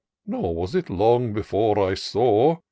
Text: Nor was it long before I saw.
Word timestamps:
Nor 0.25 0.55
was 0.55 0.73
it 0.73 0.89
long 0.89 1.31
before 1.31 1.77
I 1.77 1.93
saw. 1.93 2.57